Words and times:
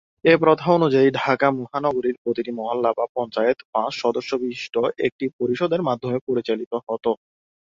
এ 0.25 0.33
প্রথা 0.41 0.67
অনুযায়ী 0.77 1.07
ঢাকা 1.19 1.47
নগরীর 1.81 2.15
প্রতিটি 2.23 2.51
মহল্লা 2.59 2.91
বা 2.97 3.05
পঞ্চায়েত 3.15 3.59
পাঁচ 3.73 3.91
সদস্য 4.03 4.31
বিশিষ্ট 4.43 4.75
একটি 5.07 5.25
পরিষদের 5.39 5.81
মাধ্যমে 5.87 6.17
পরিচালিত 6.27 6.73
হতো। 6.87 7.11